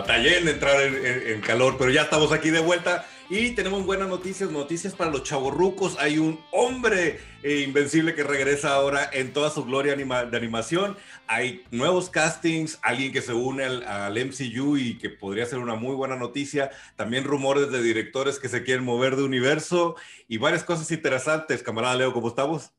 [0.00, 4.50] batallé en entrar en, calor, pero ya estamos aquí de vuelta y tenemos buenas noticias,
[4.50, 5.98] noticias para los chavorrucos.
[5.98, 10.96] Hay un hombre eh, invencible que regresa ahora en toda su gloria de animación.
[11.26, 15.74] Hay nuevos castings, alguien que se une al, al, MCU y que podría ser una
[15.74, 16.70] muy buena noticia.
[16.96, 19.96] También rumores de directores que se quieren mover de universo
[20.28, 21.62] y varias cosas interesantes.
[21.62, 22.72] Camarada Leo, ¿cómo estamos?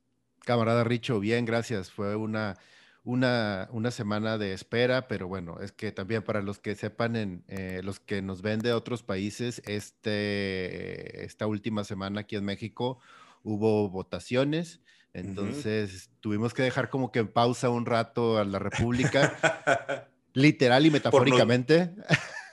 [0.43, 1.92] Camarada Richo, bien, gracias.
[1.92, 2.57] Fue una
[3.04, 7.43] una, una semana de espera, pero bueno, es que también para los que sepan, en,
[7.47, 13.00] eh, los que nos ven de otros países, este, esta última semana aquí en México
[13.43, 14.82] hubo votaciones,
[15.14, 20.92] entonces tuvimos que dejar como que en pausa un rato a la República, literal y
[20.92, 21.87] metafóricamente.
[21.87, 22.06] por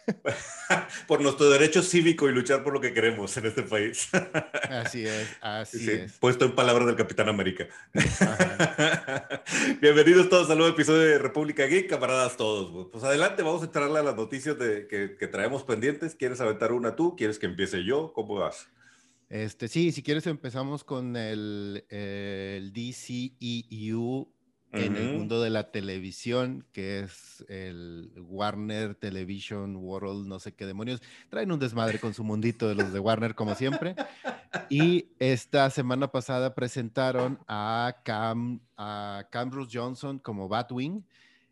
[1.20, 4.08] nuestro derecho cívico y luchar por lo que queremos en este país.
[4.70, 6.12] así es, así es.
[6.14, 7.66] Puesto en palabras del Capitán América.
[9.80, 12.88] Bienvenidos todos al nuevo episodio de República Geek, camaradas todos.
[12.90, 16.14] Pues adelante, vamos a entrarle a las noticias de, que, traemos pendientes.
[16.14, 17.16] ¿Quieres aventar una tú?
[17.16, 18.12] ¿Quieres que empiece yo?
[18.14, 18.68] ¿Cómo vas?
[19.28, 24.28] Este, sí, si quieres empezamos con el, el DCEU
[24.84, 30.66] en el mundo de la televisión, que es el Warner Television World, no sé qué
[30.66, 31.02] demonios.
[31.30, 33.94] Traen un desmadre con su mundito de los de Warner, como siempre.
[34.68, 41.04] Y esta semana pasada presentaron a Cam, a Cam Bruce Johnson como Batwing.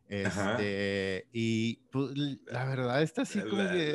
[0.09, 2.13] Este, y pues,
[2.47, 3.95] la verdad está así como que...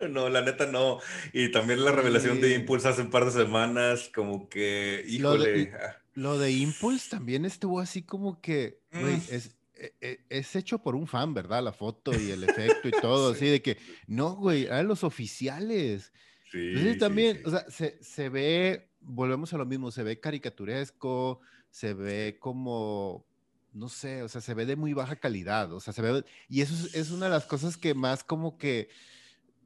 [0.08, 0.98] No, la neta no.
[1.32, 5.72] Y también la revelación de Impulse hace un par de semanas, como que, híjole.
[5.74, 5.99] Ah.
[6.14, 9.22] Lo de Impulse también estuvo así como que, güey, mm.
[9.30, 11.62] es, e, e, es, hecho por un fan, ¿verdad?
[11.62, 16.12] La foto y el efecto y todo, así de que, no, güey, eran los oficiales.
[16.50, 21.40] Sí, Entonces también, o sea, se, se, ve, volvemos a lo mismo, se ve caricaturesco,
[21.70, 23.24] se ve como,
[23.72, 26.60] no sé, o sea, se ve de muy baja calidad, o sea, se ve, y
[26.60, 28.88] eso es, es una de las cosas que más como que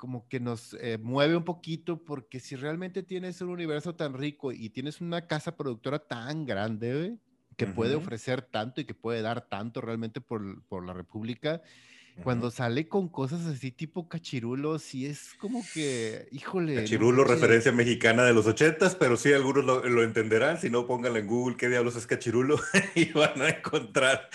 [0.05, 4.53] como que nos eh, mueve un poquito porque si realmente tienes un universo tan rico
[4.53, 7.17] y tienes una casa productora tan grande,
[7.57, 11.63] que puede ofrecer tanto y que puede dar tanto realmente por, por la República,
[12.23, 16.75] cuando sale con cosas así tipo cachirulo, sí es como que, híjole.
[16.75, 20.61] Cachirulo, referencia mexicana de los ochentas, pero sí algunos lo, entenderán.
[20.61, 22.61] Si no, pónganlo en Google qué diablos es cachirulo
[22.95, 24.29] y van a encontrar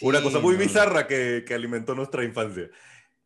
[0.00, 2.68] una cosa muy bizarra que, que alimentó nuestra infancia.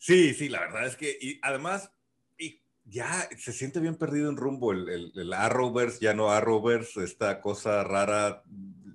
[0.06, 1.90] Sí, sí, la verdad es que, y además,
[2.38, 7.02] y ya se siente bien perdido en rumbo el, el, el Arrowverse, ya no Arrowverse,
[7.02, 8.44] esta cosa rara,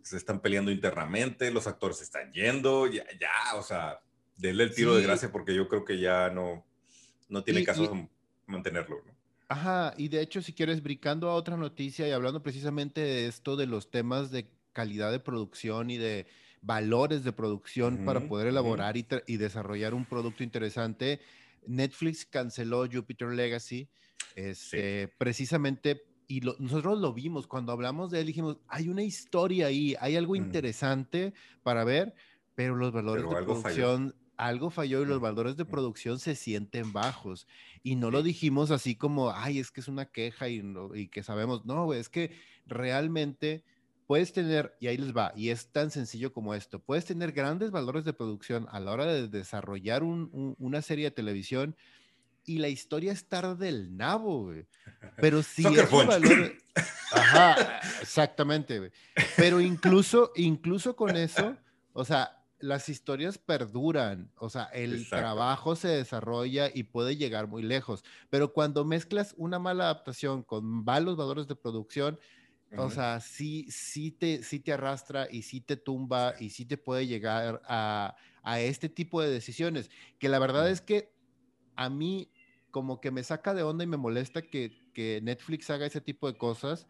[0.04, 4.00] se están peleando internamente, los actores se están yendo, ya, ya, o sea,
[4.38, 6.66] denle el tiro de gracia porque yo creo que ya no,
[7.28, 8.08] no tiene caso
[8.46, 9.14] mantenerlo, ¿no?
[9.50, 13.58] Ajá, y de hecho, si quieres, brincando a otra noticia y hablando precisamente de esto,
[13.58, 16.26] de los temas de calidad de producción y de
[16.62, 21.20] valores de producción para poder elaborar y, desarrollar un producto interesante.
[21.66, 23.88] Netflix canceló Jupiter Legacy,
[24.36, 29.96] este, precisamente, y nosotros lo vimos, cuando hablamos de él dijimos, hay una historia ahí,
[30.00, 31.34] hay algo interesante
[31.64, 32.14] para ver,
[32.56, 34.16] pero los valores de producción...
[34.38, 37.46] Algo falló y los valores de producción se sienten bajos.
[37.84, 40.64] Y no lo dijimos así como, ay, es que es una queja y,
[40.96, 41.64] y que sabemos.
[41.68, 42.32] No, es que
[42.66, 43.64] realmente
[44.12, 47.72] puedes tener, y ahí les va, y es tan sencillo como esto, puedes tener grandes
[47.72, 51.78] valores de producción a la hora de desarrollar una serie de televisión
[52.44, 54.68] y la historia estar del nabo, güey.
[55.16, 56.62] Pero si esos valores...
[57.14, 58.92] Ajá, exactamente, güey.
[59.38, 61.56] Pero incluso, incluso con eso,
[61.94, 67.64] o sea, las historias perduran, o sea, el trabajo se desarrolla y puede llegar muy
[67.64, 68.04] lejos.
[68.30, 72.20] Pero cuando mezclas una mala adaptación con malos valores de producción,
[72.78, 76.78] o sea, sí, sí, te, sí te arrastra y sí te tumba y sí te
[76.78, 78.16] puede llegar a,
[78.60, 79.90] este tipo de decisiones.
[80.20, 81.14] Que la verdad es que
[81.76, 82.32] a mí
[82.72, 84.80] como que me saca de onda y me molesta que,
[85.24, 86.88] Netflix haga ese tipo de cosas,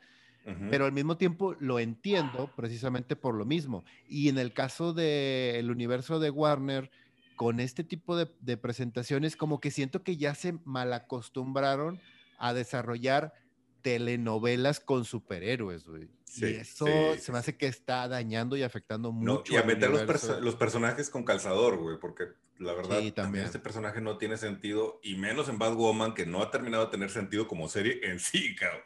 [0.72, 3.84] pero al mismo tiempo lo entiendo precisamente por lo mismo.
[4.08, 6.90] Y en el caso del universo de Warner,
[7.36, 12.00] con este tipo de, de presentaciones, como que siento que ya se malacostumbraron
[12.38, 13.34] a desarrollar
[13.82, 16.10] telenovelas con superhéroes, güey.
[16.38, 16.86] y eso
[17.20, 19.54] se me hace que está dañando y afectando mucho.
[19.54, 23.46] y a meter los, personajes con calzador, güey, porque la verdad, también.
[23.46, 27.10] este personaje no tiene sentido, y menos en Batwoman, que no ha terminado de tener
[27.10, 28.82] sentido como serie en sí, cabrón.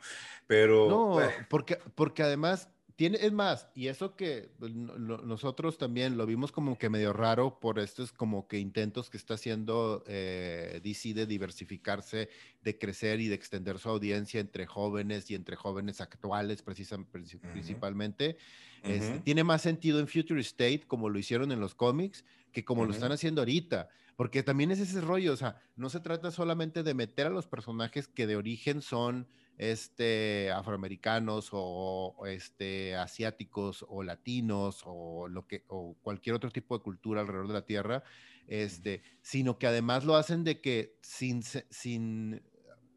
[0.47, 0.89] Pero.
[0.89, 1.19] No,
[1.49, 6.77] porque, porque además tiene, es más, y eso que pues, nosotros también lo vimos como
[6.77, 12.29] que medio raro por estos como que intentos que está haciendo eh, DC de diversificarse,
[12.63, 18.37] de crecer y de extender su audiencia entre jóvenes y entre jóvenes actuales principalmente.
[18.83, 22.85] Este, tiene más sentido en Future State como lo hicieron en los cómics que como
[22.85, 23.89] lo están haciendo ahorita.
[24.15, 27.47] Porque también es ese rollo, o sea, no se trata solamente de meter a los
[27.47, 29.27] personajes que de origen son
[29.57, 36.83] este, afroamericanos o, este, asiáticos o latinos o, lo que, o cualquier otro tipo de
[36.83, 38.03] cultura alrededor de la Tierra,
[38.47, 42.43] este, sino que además lo hacen de que sin, sin,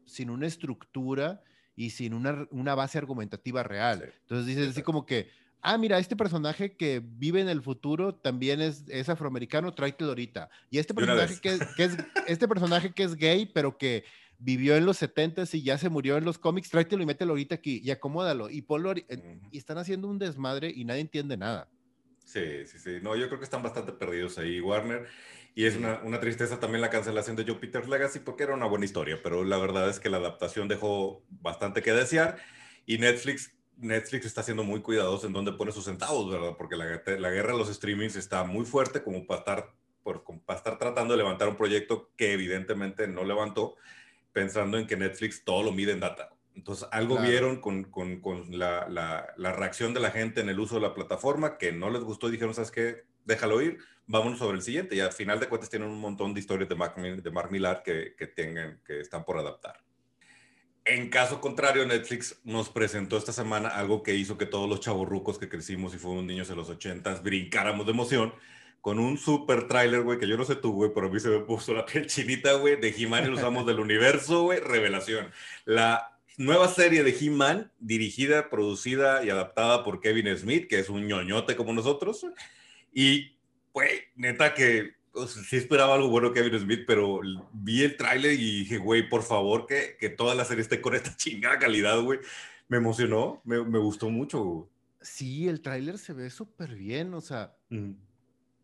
[0.05, 1.43] sin una estructura
[1.75, 4.13] y sin una, una base argumentativa real.
[4.21, 5.29] Entonces dices así como que,
[5.61, 10.49] ah, mira, este personaje que vive en el futuro también es, es afroamericano, tráetelo ahorita.
[10.69, 11.97] Y este personaje que, que, es,
[12.27, 14.03] este personaje que es gay, pero que
[14.39, 17.55] vivió en los 70 y ya se murió en los cómics, tráetelo y mételo ahorita
[17.55, 18.93] aquí y acomódalo y ponlo.
[19.51, 21.69] Y están haciendo un desmadre y nadie entiende nada.
[22.25, 22.99] Sí, sí, sí.
[23.01, 25.07] No, yo creo que están bastante perdidos ahí, Warner.
[25.55, 28.85] Y es una, una, tristeza también la cancelación de Jupiter's Legacy porque era una buena
[28.85, 32.37] historia, pero la verdad es que la adaptación dejó bastante que desear
[32.85, 36.55] y Netflix, Netflix está siendo muy cuidadoso en dónde pone sus centavos, ¿verdad?
[36.55, 40.57] Porque la, la guerra de los streamings está muy fuerte como para estar, por, para
[40.57, 43.75] estar tratando de levantar un proyecto que evidentemente no levantó
[44.39, 46.29] pensando en que Netflix todo lo mide en data.
[46.55, 50.59] Entonces, algo vieron con, con, con la, la, la, reacción de la gente en el
[50.59, 53.03] uso de la plataforma que no les gustó y dijeron, ¿sabes qué?
[53.25, 54.95] Déjalo ir, vámonos sobre el siguiente.
[54.95, 57.83] Y al final de cuentas tienen un montón de historias de Mark, de Mark Millar
[57.83, 59.83] que, que, tengan, que están por adaptar.
[60.85, 65.37] En caso contrario, Netflix nos presentó esta semana algo que hizo que todos los chavorrucos
[65.37, 68.33] que crecimos y fuimos niños en los 80 brincáramos de emoción,
[68.81, 71.29] con un super tráiler, güey, que yo no sé tú, güey, pero a mí se
[71.29, 75.31] me puso la piel chinita, güey, de He-Man y los amos del universo, güey, revelación.
[75.65, 81.05] La nueva serie de He-Man, dirigida, producida y adaptada por Kevin Smith, que es un
[81.07, 82.25] ñoñote como nosotros.
[82.93, 83.35] Y,
[83.73, 84.93] güey, neta que
[85.27, 87.19] sí esperaba algo bueno Kevin Smith, pero
[87.51, 90.95] vi el tráiler y dije, güey, por favor, que, que toda la serie esté con
[90.95, 92.19] esta chingada calidad, güey.
[92.67, 94.69] Me emocionó, me, me gustó mucho, güey.
[95.01, 97.55] Sí, el tráiler se ve súper bien, o sea,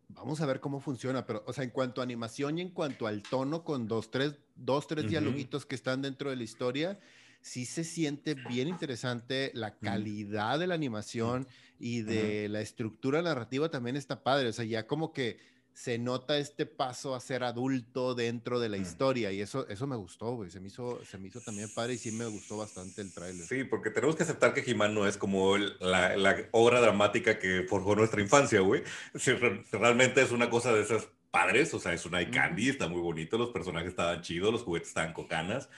[0.08, 3.06] Vamos a ver cómo funciona, pero, o sea, en cuanto a animación y en cuanto
[3.06, 6.98] al tono, con dos, tres, dos, tres dialoguitos que están dentro de la historia,
[7.40, 9.50] sí se siente bien interesante.
[9.54, 11.46] La calidad de la animación
[11.78, 14.48] y de la estructura narrativa también está padre.
[14.48, 15.38] O sea, ya como que
[15.76, 18.80] se nota este paso a ser adulto dentro de la mm.
[18.80, 20.50] historia y eso, eso me gustó, güey.
[20.50, 23.46] Se me, hizo, se me hizo también padre y sí me gustó bastante el tráiler.
[23.46, 27.66] Sí, porque tenemos que aceptar que He-Man no es como la, la, obra dramática que
[27.68, 28.84] forjó nuestra infancia, güey.
[29.70, 33.36] realmente es una cosa de esas padres, o sea, es una candy, está muy bonito,
[33.36, 35.68] los personajes estaban chidos, los juguetes estaban cocanas,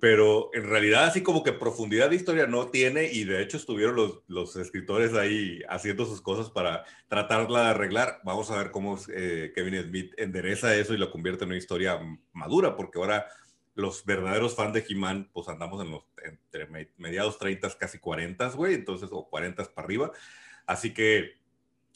[0.00, 3.96] pero en realidad así como que profundidad de historia no tiene y de hecho estuvieron
[3.96, 8.20] los, los escritores ahí haciendo sus cosas para tratarla de arreglar.
[8.22, 11.98] Vamos a ver cómo eh, Kevin Smith endereza eso y lo convierte en una historia
[12.32, 13.26] madura, porque ahora
[13.74, 18.74] los verdaderos fans de He-Man pues andamos en los entre mediados 30, casi 40, güey,
[18.74, 20.12] entonces, o 40 para arriba.
[20.66, 21.38] Así que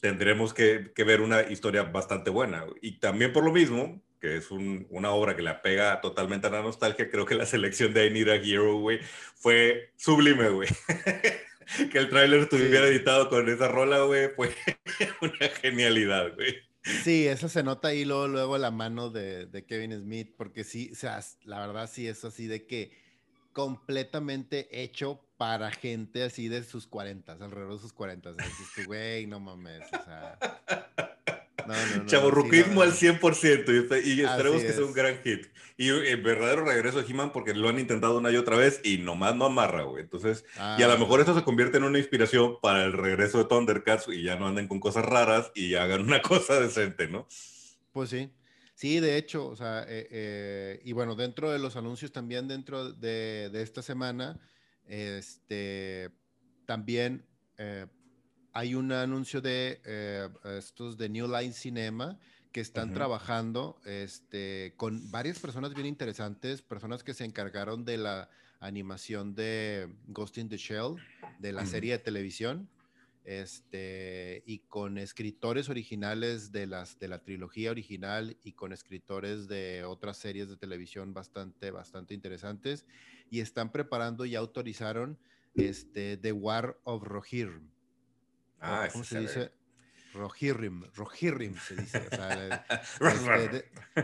[0.01, 2.65] tendremos que, que ver una historia bastante buena.
[2.81, 6.61] Y también por lo mismo, que es una obra que la pega totalmente a la
[6.61, 9.01] nostalgia, creo que la selección de I Need a Hero, güey,
[9.35, 10.69] fue sublime, güey.
[11.91, 14.55] que el tráiler estuviera editado con esa rola, güey, fue
[15.21, 16.55] una genialidad, güey.
[17.03, 20.91] Sí, eso se nota ahí luego, luego la mano de, de, Kevin Smith, porque sí,
[20.93, 22.93] o sea, la verdad sí es así de que
[23.51, 28.29] completamente hecho para gente así de sus 40, alrededor de sus 40.
[28.29, 31.09] O sea, güey, no mames, o sea...
[31.67, 35.47] No, no, al 100% y, y esperemos que sea un gran hit.
[35.75, 38.99] Y el verdadero regreso de He-Man porque lo han intentado una y otra vez y
[38.99, 40.03] nomás no amarra, güey.
[40.03, 40.97] Entonces, y a lo ah.
[40.97, 44.47] mejor esto se convierte en una inspiración para el regreso de Thundercats y ya no
[44.47, 47.27] anden con cosas raras y hagan una cosa decente, ¿no?
[47.91, 48.29] Pues sí.
[48.75, 52.91] Sí, de hecho, o sea, eh, eh, y bueno, dentro de los anuncios también dentro
[52.91, 54.39] de, de esta semana,
[54.87, 56.09] este,
[56.65, 57.25] también
[57.57, 57.87] eh,
[58.53, 62.19] hay un anuncio de eh, estos de New Line Cinema
[62.51, 68.29] que están trabajando este, con varias personas bien interesantes, personas que se encargaron de la
[68.59, 70.97] animación de Ghost in the Shell,
[71.39, 72.69] de la serie de televisión,
[73.25, 79.83] este, y con escritores originales de, las, de la trilogía original y con escritores de
[79.83, 82.85] otras series de televisión bastante, bastante interesantes,
[83.31, 85.17] y están preparando y autorizaron
[85.55, 87.72] este, The War of Rohirrim
[88.63, 89.51] Ah, ¿Cómo se dice?
[90.13, 91.99] Rohirrim, Rohirrim se dice.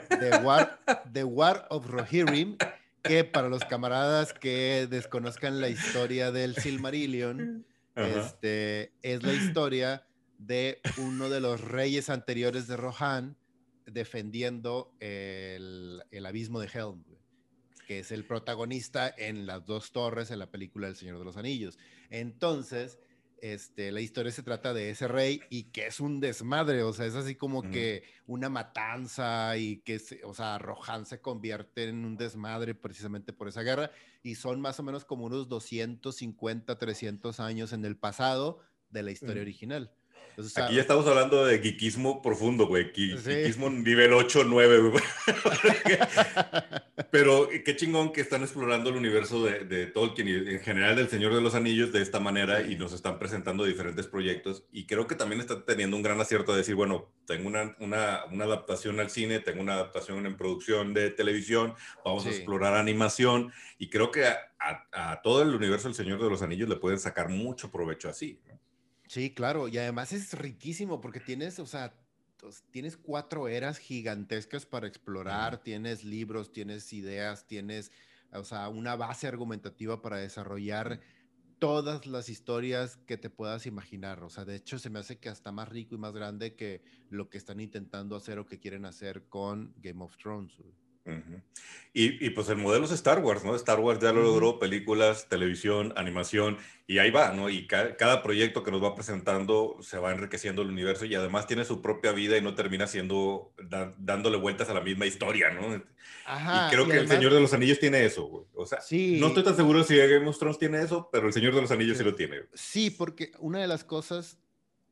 [0.10, 0.80] the, War,
[1.14, 2.58] the War of Rohirrim,
[3.04, 10.06] que para los camaradas que desconozcan la historia del Silmarillion, este, es la historia
[10.38, 13.38] de uno de los reyes anteriores de Rohan
[13.86, 17.04] defendiendo el, el abismo de Helm,
[17.88, 21.38] que es el protagonista en las dos torres en la película El Señor de los
[21.38, 21.78] Anillos.
[22.10, 23.00] Entonces,
[23.42, 27.06] este, la historia se trata de ese rey y que es un desmadre, o sea,
[27.06, 32.18] es así como que una matanza y que, o sea, Rohan se convierte en un
[32.18, 33.92] desmadre precisamente por esa guerra
[34.24, 39.12] y son más o menos como unos 250, 300 años en el pasado de la
[39.12, 39.92] historia original.
[40.56, 42.92] Aquí ya estamos hablando de geekismo profundo, güey.
[42.94, 45.02] Geekismo nivel 8, 9, güey.
[47.12, 51.10] Pero qué chingón que están explorando el universo de, de, Tolkien y en general del
[51.10, 54.64] Señor de los Anillos de esta manera y nos están presentando diferentes proyectos.
[54.72, 58.26] Y creo que también están teniendo un gran acierto de decir, bueno, tengo una, una,
[58.32, 61.74] una adaptación al cine, tengo una adaptación en producción de televisión,
[62.06, 63.52] vamos a explorar animación.
[63.78, 66.76] Y creo que a, a, a, todo el universo del Señor de los Anillos le
[66.76, 68.40] pueden sacar mucho provecho así.
[68.48, 68.60] ¿no?
[69.10, 71.96] Sí, claro, y además es riquísimo porque tienes, o sea,
[72.70, 77.92] tienes cuatro eras gigantescas para explorar, tienes libros, tienes ideas, tienes,
[78.32, 81.00] o sea, una base argumentativa para desarrollar
[81.58, 84.24] todas las historias que te puedas imaginar.
[84.24, 86.84] O sea, de hecho, se me hace que hasta más rico y más grande que
[87.10, 90.54] lo que están intentando hacer o que quieren hacer con Game of Thrones
[91.92, 93.56] y, pues el modelo es Star Wars, ¿no?
[93.56, 97.50] Star Wars ya lo logró, películas, televisión, animación, y ahí va, ¿no?
[97.50, 101.66] Y cada proyecto que nos va presentando se va enriqueciendo el universo y además tiene
[101.66, 103.54] su propia vida y no termina siendo,
[103.98, 105.76] dándole vueltas a la misma historia, ¿no?
[105.76, 108.46] y creo que El Señor de los Anillos tiene eso, güey.
[108.54, 108.80] O sea,
[109.20, 111.72] no estoy tan seguro si Game of Thrones tiene eso, pero El Señor de los
[111.72, 112.42] Anillos sí, sí lo tiene.
[112.54, 114.38] Sí, porque una de las cosas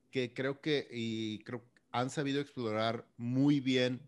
[0.10, 4.02] que creo que, y creo han sabido explorar muy bien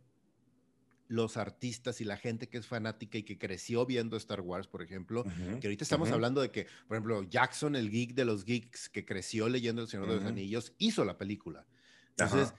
[1.09, 4.81] los artistas y la gente que es fanática y que creció viendo Star Wars, por
[4.83, 5.25] ejemplo,
[5.59, 9.05] que ahorita estamos hablando de que, por ejemplo, Jackson, el geek de los geeks que
[9.05, 11.65] creció leyendo El Señor de los Anillos, hizo la película.
[12.11, 12.53] Entonces,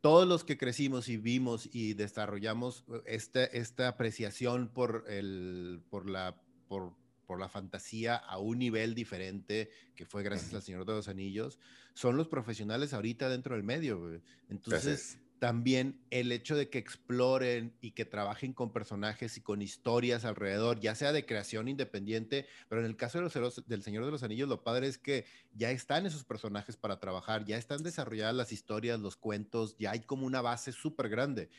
[0.00, 6.08] todos los que crecimos y vimos y desarrollamos uh, esta, esta apreciación por, el, por,
[6.10, 6.92] la, por,
[7.26, 11.58] por la fantasía a un nivel diferente, que fue gracias al Señor de los Anillos,
[11.94, 14.20] son los profesionales ahorita dentro del medio.
[14.48, 20.24] Entonces, también el hecho de que exploren y que trabajen con personajes y con historias
[20.24, 24.10] alrededor, ya sea de creación independiente, pero en el caso de los, del Señor de
[24.10, 28.34] los Anillos, lo padre es que ya están esos personajes para trabajar, ya están desarrolladas
[28.34, 31.50] las historias, los cuentos, ya hay como una base súper grande.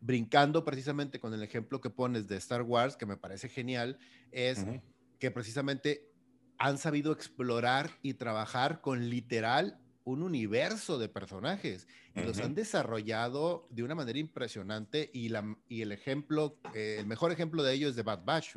[0.00, 3.98] Brincando precisamente con el ejemplo que pones de Star Wars, que me parece genial,
[4.32, 4.64] es
[5.20, 6.10] que precisamente
[6.58, 9.78] han sabido explorar y trabajar con literal
[10.08, 15.82] un universo de personajes y los han desarrollado de una manera impresionante y, la, y
[15.82, 18.56] el ejemplo, eh, el mejor ejemplo de ello es de Bad Batch,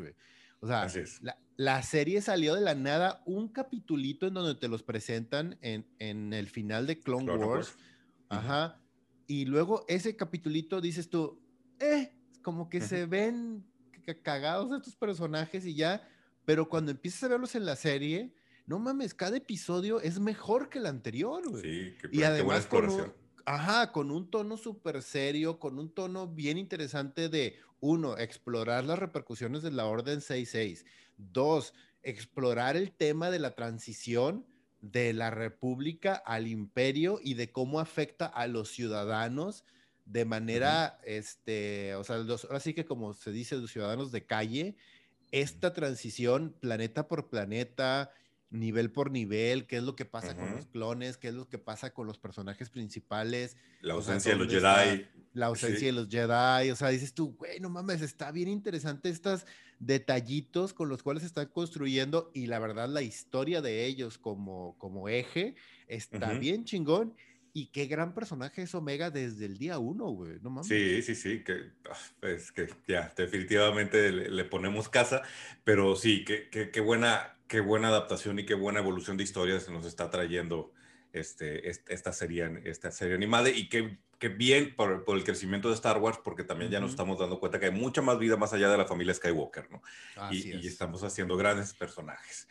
[0.62, 0.88] O sea,
[1.22, 5.86] la, la, serie salió de la nada, un capitulito en donde te los presentan en,
[6.00, 7.76] en el final de Clone, Wars.
[8.30, 8.80] Ajá.
[9.28, 11.42] Y luego ese capitulito dices tú,
[11.80, 13.66] eh, como que se ven
[14.24, 16.08] cagados estos personajes y ya,
[16.46, 18.34] pero cuando empiezas a verlos en la serie,
[18.66, 21.62] no mames, cada episodio es mejor que el anterior, güey.
[21.62, 23.14] Sí, qué, y además con un,
[23.46, 29.00] ajá, con un tono súper serio, con un tono bien interesante de, uno, explorar las
[29.00, 30.86] repercusiones de la Orden 66.
[31.18, 34.46] Dos, explorar el tema de la transición
[34.82, 39.66] de la República al Imperio y de cómo afecta a los ciudadanos
[40.06, 44.26] de manera, este, o sea, los, ahora sí que como se dice, los ciudadanos de
[44.26, 44.76] calle,
[45.32, 48.12] esta transición planeta por planeta,
[48.52, 51.58] nivel por nivel, qué es lo que pasa con los clones, qué es lo que
[51.58, 53.56] pasa con los personajes principales.
[53.80, 55.08] La ausencia de los Jedi.
[55.34, 56.70] La ausencia de los Jedi.
[56.70, 59.46] O sea, dices tú, güey, no mames, está bien interesante estos
[59.80, 64.78] detallitos con los cuales se están construyendo y la verdad la historia de ellos como,
[64.78, 65.56] como eje
[65.88, 67.16] está bien chingón.
[67.54, 70.40] Y qué gran personaje es Omega desde el día uno, güey.
[70.42, 70.68] No mames.
[70.68, 71.44] Sí, sí, sí.
[71.44, 75.22] Que, ah, es que ya, definitivamente le, ponemos casa.
[75.66, 79.68] Pero sí, qué, qué, qué buena qué buena adaptación y qué buena evolución de historias
[79.68, 80.72] nos está trayendo
[81.12, 85.76] este, esta, serie, esta serie animada y qué, qué bien por, por, el crecimiento de
[85.76, 88.54] Star Wars, porque también ya nos estamos dando cuenta que hay mucha más vida más
[88.54, 89.82] allá de la familia Skywalker, ¿no?
[90.32, 92.48] Y, y, estamos haciendo grandes personajes.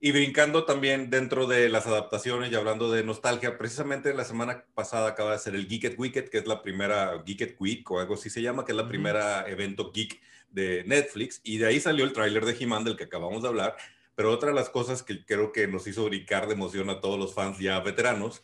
[0.00, 5.08] Y brincando también dentro de las adaptaciones y hablando de nostalgia, precisamente la semana pasada
[5.08, 8.00] acaba de ser el Geek at Wicked, que es la primera Geek at Week o
[8.00, 11.80] algo así se llama, que es la primera evento geek de Netflix, y de ahí
[11.80, 13.76] salió el tráiler de He-Man del que acabamos de hablar,
[14.18, 17.20] pero otra de las cosas que creo que nos hizo brincar de emoción a todos
[17.20, 18.42] los fans ya veteranos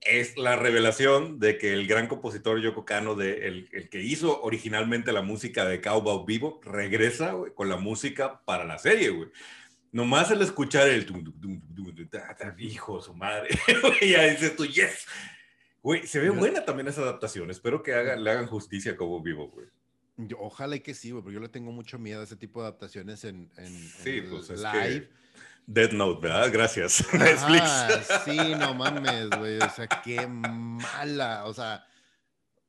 [0.00, 4.40] es la revelación de que el gran compositor Yoko Kano, de, el, el que hizo
[4.40, 9.28] originalmente la música de Cowboy Vivo, regresa con la música para la serie, güey.
[9.90, 11.04] Nomás el escuchar el
[12.56, 13.50] hijo, su madre,
[14.00, 15.06] ya dices tú, yes.
[15.82, 17.50] Güey, se ve buena también esa adaptación.
[17.50, 19.66] Espero que le hagan justicia como vivo, güey.
[20.38, 22.68] Ojalá y que sí, güey, pero yo le tengo mucho miedo a ese tipo de
[22.68, 23.50] adaptaciones en,
[24.02, 25.08] sí, pues live.
[25.66, 26.50] Dead Note, ¿verdad?
[26.52, 26.92] Gracias.
[28.24, 29.58] sí, no mames, güey.
[29.58, 31.44] O sea, qué mala.
[31.46, 31.86] O sea,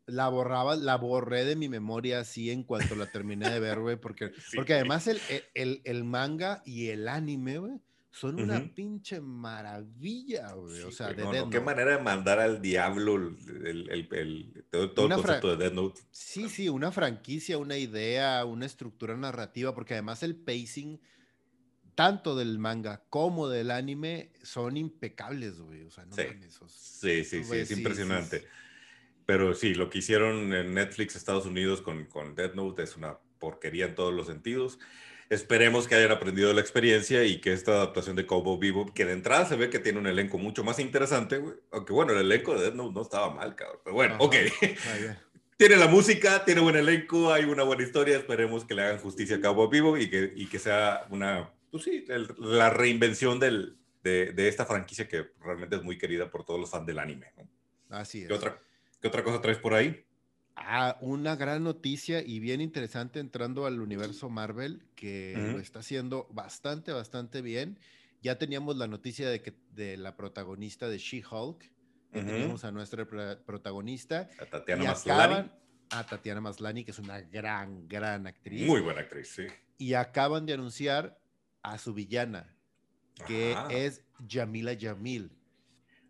[0.06, 3.96] la borraba, la borré de mi memoria así en cuanto la terminé de ver, güey,
[3.96, 5.20] porque, porque además el,
[5.54, 7.80] el, el, manga y el anime, güey,
[8.13, 10.84] son una pinche maravilla, güey.
[10.84, 15.50] o sea, de no, Qué manera de mandar al diablo el, el, todo, el concepto
[15.50, 16.00] de Dead Note.
[16.12, 21.00] Sí, sí, una franquicia, una idea, una estructura narrativa, porque además el pacing
[21.96, 25.82] tanto del manga como del anime son impecables, güey.
[25.82, 26.24] O sea, no sí.
[26.67, 28.46] sí, sí, sí, es impresionante.
[29.25, 33.17] Pero sí, lo que hicieron en Netflix Estados Unidos con, con Death Note es una
[33.44, 34.80] porquería en todos los sentidos.
[35.30, 39.12] Esperemos que hayan aprendido la experiencia y que esta adaptación de Cowboy Vivo, que de
[39.12, 41.56] entrada se ve que tiene un elenco mucho más interesante, güey.
[41.72, 43.82] Aunque bueno, el elenco de Death Note no estaba mal, cabrón.
[43.84, 44.36] Pero bueno, ok.
[45.58, 48.16] tiene la música, tiene buen elenco, hay una buena historia.
[48.16, 51.84] Esperemos que le hagan justicia a Cowboy Vivo y que, y que sea una, pues
[51.84, 52.06] sí,
[52.38, 56.70] la reinvención del, de, de, esta franquicia que realmente es muy querida por todos los
[56.70, 57.34] fans del anime.
[57.90, 58.30] Así es.
[58.30, 58.62] ¿Qué otra,
[59.02, 60.06] ¿Qué otra cosa traes por ahí?
[60.55, 66.27] Ah, una gran noticia y bien interesante entrando al universo Marvel, que lo está haciendo
[66.31, 67.79] bastante, bastante bien.
[68.22, 71.72] Ya teníamos la noticia de que de la protagonista de She-Hulk,
[72.12, 74.29] teníamos a nuestra protagonista.
[74.39, 75.51] A Tatiana Maslany.
[75.89, 78.67] a Tatiana Maslany, que es una gran, gran actriz.
[78.67, 79.48] Muy buena actriz, sí.
[79.77, 81.19] Y acaban de anunciar
[81.63, 82.55] a su villana,
[83.27, 85.31] que es Jamila Jamil.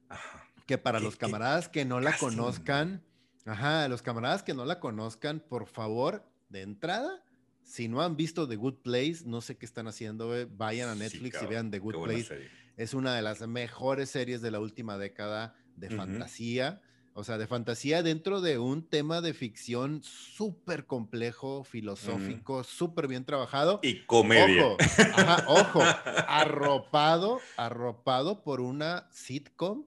[0.09, 3.03] Ajá que para los camaradas que no la conozcan,
[3.45, 7.23] ajá, los camaradas que no la conozcan, por favor, de entrada,
[7.63, 11.41] si no han visto The Good Place, no sé qué están haciendo, vayan a Netflix
[11.41, 12.49] y vean The Good Place.
[12.77, 16.81] Es una de las mejores series de la última década de fantasía.
[17.15, 23.23] O sea, de fantasía dentro de un tema de ficción súper complejo, filosófico, súper bien
[23.23, 23.79] trabajado.
[23.83, 24.65] Y comedia.
[24.65, 24.77] Ojo,
[25.13, 25.81] ajá, ojo,
[26.27, 29.85] arropado, arropado por una sitcom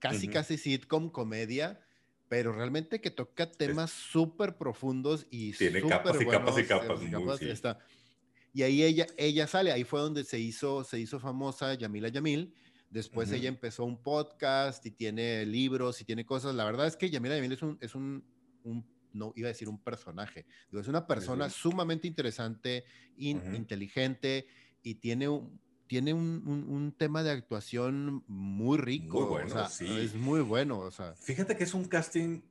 [0.00, 1.80] casi, casi sitcom, comedia,
[2.34, 7.40] pero realmente que toca temas súper profundos y Tiene capas y capas y capas.
[8.52, 12.52] Y ahí ella, ella sale, ahí fue donde se hizo, se hizo famosa Yamila Yamil.
[12.90, 16.56] Después ella empezó un podcast y tiene libros y tiene cosas.
[16.56, 18.24] La verdad es que Yamila Yamil es un, es un,
[19.12, 22.84] no iba a decir un personaje, es una persona sumamente interesante,
[23.16, 24.48] inteligente
[24.82, 25.60] y tiene un,
[25.94, 29.20] tiene un, tema de actuación muy rico.
[29.20, 29.86] Muy bueno, sí.
[30.00, 31.14] Es muy bueno, o sea.
[31.14, 32.42] Fíjate que es un casting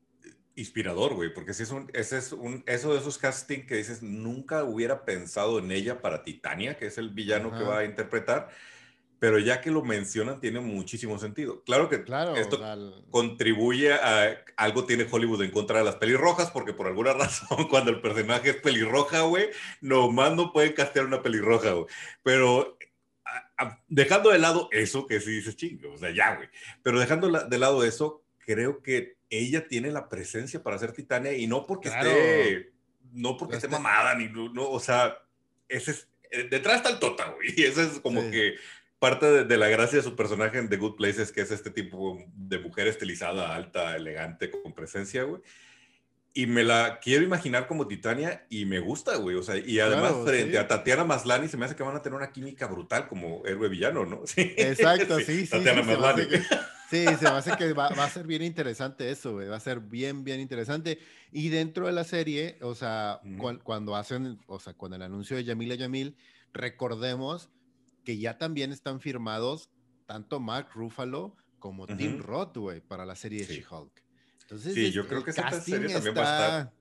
[0.55, 4.01] inspirador, güey, porque si es un, ese es un, eso de esos castings que dices,
[4.01, 8.47] nunca hubiera pensado en ella para Titania, que es el villano que va a interpretar,
[9.19, 11.63] pero ya que lo mencionan, tiene muchísimo sentido.
[11.65, 12.61] Claro que claro, esto
[13.09, 17.91] contribuye a algo tiene Hollywood en contra de las pelirrojas, porque por alguna razón, cuando
[17.91, 19.49] el personaje es pelirroja, güey,
[19.81, 21.87] nomás no pueden castear una pelirroja, güey.
[22.23, 22.77] Pero
[23.87, 26.49] dejando de lado eso, que sí dices chingo, o sea, ya, güey.
[26.81, 31.47] Pero dejando de lado eso, creo que ella tiene la presencia para ser Titania y
[31.47, 32.71] no porque esté,
[33.11, 35.17] no porque esté mamada, ni, no, o sea,
[35.67, 37.53] ese es, eh, detrás está el Tota, güey.
[37.55, 38.55] Y ese es como que
[38.99, 41.71] parte de, la gracia de su personaje en The Good Place es que es este
[41.71, 45.41] tipo de mujer estilizada, alta, elegante, con presencia, güey
[46.35, 49.35] y me la quiero imaginar como Titania y me gusta, güey.
[49.35, 52.17] O sea, y además frente a Tatiana Maslani se me hace que van a tener
[52.17, 54.21] una química brutal como héroe villano, ¿no?
[54.33, 54.53] Sí.
[54.57, 55.51] Exacto, sí, sí.
[55.51, 56.23] Tatiana Maslany.
[56.89, 59.47] sí, se me hace que va, a ser bien interesante eso, güey.
[59.47, 60.97] Va a ser bien, bien interesante.
[61.31, 63.21] Y dentro de la serie, o sea,
[63.63, 66.15] cuando hacen, o sea, con el anuncio de Yamila Yamil,
[66.51, 67.49] recordemos
[68.03, 69.69] que ya también están firmados
[70.07, 74.02] tanto Mark Ruffalo como Tim Roth, güey, para la serie de She-Hulk
[74.57, 76.73] sí, yo creo que esta serie también va a estar.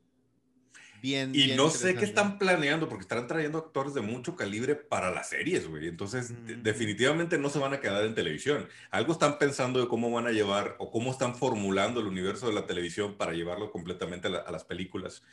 [1.03, 5.11] Bien, y no sé qué están planeando, porque están trayendo actores de mucho calibre para
[5.11, 5.88] las series, güey.
[5.88, 8.68] Entonces, definitivamente no se van a quedar en televisión.
[8.92, 12.53] Algo están pensando de cómo van a llevar o cómo están formulando el universo de
[12.53, 15.25] la televisión para llevarlo completamente a, las películas.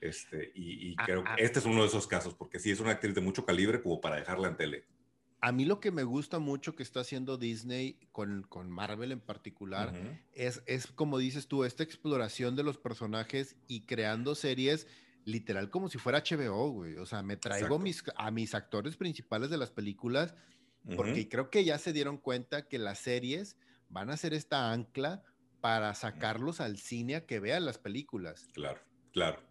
[0.00, 1.36] Este, y, ah, creo que ah.
[1.38, 4.00] este es uno de esos casos, porque sí es una actriz de mucho calibre como
[4.00, 4.84] para dejarla en tele
[5.46, 9.20] a mí lo que me gusta mucho que está haciendo Disney con, con Marvel en
[9.20, 9.94] particular
[10.32, 14.88] es, es, como dices tú, esta exploración de los personajes y creando series
[15.24, 16.96] literal como si fuera HBO, güey.
[16.96, 20.34] O sea, me traigo mis, a mis actores principales de las películas
[20.96, 23.56] porque creo que ya se dieron cuenta que las series
[23.88, 25.22] van a ser esta ancla
[25.60, 28.48] para sacarlos al cine a que vean las películas.
[28.52, 28.80] Claro,
[29.12, 29.45] claro.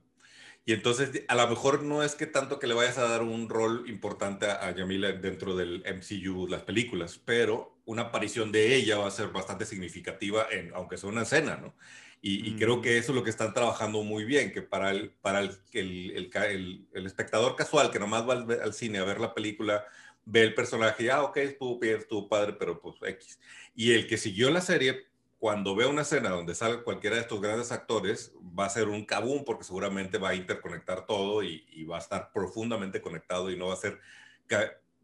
[0.67, 3.49] Y entonces, a lo mejor no es que tanto que le vayas a dar un
[3.49, 9.07] rol importante a, Yamila dentro del MCU, las películas, pero una aparición de ella va
[9.07, 11.75] a ser bastante significativa, en, aunque sea una escena, ¿no?
[12.27, 15.41] Y, creo que eso es lo que están trabajando muy bien, que para el, para
[15.41, 19.85] el, el, el, espectador casual que nomás va al, cine a ver la película,
[20.25, 23.39] ve el personaje ah, ok, estuvo bien, estuvo padre, pero pues X.
[23.75, 25.05] Y el que siguió la serie,
[25.45, 29.05] cuando vea una escena donde sale cualquiera de estos grandes actores, va a ser un
[29.05, 33.67] cabum porque seguramente va a interconectar todo y, va a estar profundamente conectado y no
[33.67, 33.99] va a ser,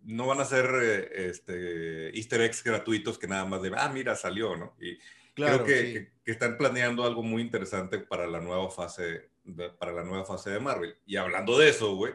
[0.01, 4.15] no van a ser eh, este, easter eggs gratuitos que nada más de, ah, mira,
[4.15, 4.75] salió, ¿no?
[4.82, 4.97] Y,
[5.36, 10.25] Creo que, están planeando algo muy interesante para la nueva fase de, para la nueva
[10.25, 10.97] fase de Marvel.
[11.06, 12.13] Y hablando de eso, güey,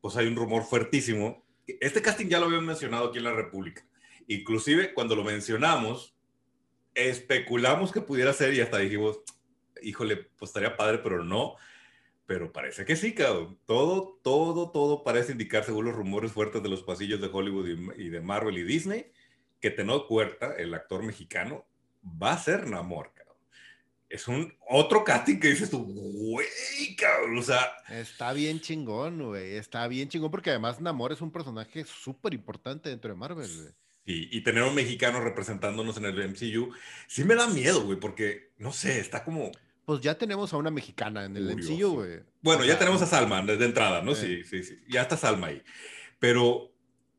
[0.00, 1.44] pues hay un rumor fuertísimo.
[1.66, 3.86] Este casting ya lo habían mencionado aquí en la República.
[4.26, 6.14] Inclusive cuando lo mencionamos,
[6.98, 9.20] especulamos que pudiera ser y hasta dijimos,
[9.82, 11.56] híjole, pues estaría padre, pero no.
[12.26, 13.58] Pero parece que sí, cabrón.
[13.64, 18.08] Todo, todo, todo parece indicar, según los rumores fuertes de los pasillos de Hollywood y,
[18.10, 19.10] de Marvel y Disney,
[19.60, 21.66] que Tenoch Huerta, el actor mexicano,
[22.04, 23.38] va a ser Namor, cabrón.
[24.10, 27.72] Es un otro casting que dices tú, güey, cabrón, o sea.
[27.88, 32.90] Está bien chingón, güey, está bien chingón porque además Namor es un personaje súper importante
[32.90, 33.72] dentro de Marvel, güey.
[34.10, 36.72] Y, tener un mexicano representándonos en el MCU,
[37.06, 39.52] sí me da miedo, güey, porque, no sé, está como...
[39.84, 42.20] Pues ya tenemos a una mexicana en el MCU, güey.
[42.40, 44.14] Bueno, ya tenemos a Salma desde entrada, ¿no?
[44.14, 44.82] Sí, sí, sí.
[44.88, 45.62] Ya está Salma ahí.
[46.18, 46.72] Pero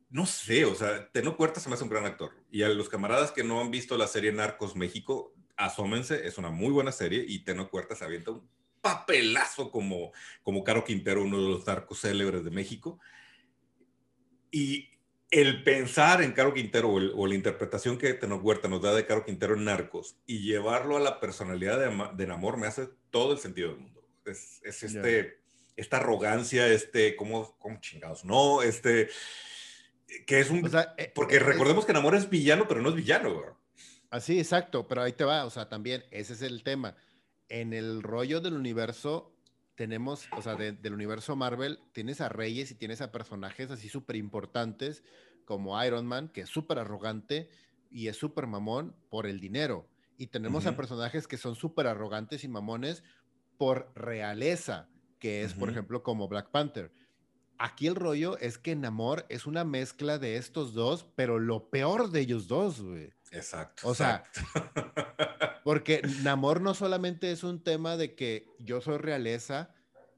[0.10, 2.32] no sé, o sea, Teno Puerta se me hace un gran actor.
[2.52, 6.49] Y a los camaradas que no han visto la serie Narcos México, asómense, es una
[6.49, 8.49] muy buena serie y Teno Puerta se avienta un
[8.82, 12.99] papelazo como, como Caro Quintero, uno de los narcos célebres de México.
[14.52, 14.89] Y
[15.31, 19.25] el pensar en Caro Quintero o, la interpretación que Teno Huerta nos da de Caro
[19.25, 23.39] Quintero en Narcos y llevarlo a la personalidad de, de Namor me hace todo el
[23.39, 24.03] sentido del mundo.
[24.25, 25.39] Es, este,
[25.75, 28.25] esta arrogancia, este, ¿cómo, ¿cómo chingados?
[28.25, 29.09] No, este
[30.25, 30.69] que es un...
[30.97, 33.57] Eh, porque eh, recordemos que Namor es villano, pero no es villano,
[34.09, 36.95] Así, exacto, pero ahí te va, o sea, también ese es el tema.
[37.47, 39.35] En el rollo del universo
[39.79, 44.17] tenemos, o sea, del universo Marvel, tienes a reyes y tienes a personajes así súper
[44.17, 45.05] importantes
[45.45, 47.49] como Iron Man, que es súper arrogante
[47.89, 49.87] y es súper mamón por el dinero.
[50.17, 53.05] Y tenemos a personajes que son súper arrogantes y mamones
[53.57, 56.91] por realeza, que es, por ejemplo, como Black Panther.
[57.57, 62.11] Aquí el rollo es que Namor es una mezcla de estos dos, pero lo peor
[62.11, 63.13] de ellos dos, güey.
[63.31, 63.87] Exacto.
[63.87, 64.23] O sea,
[65.63, 69.73] porque Namor no solamente es un tema de que yo soy realeza,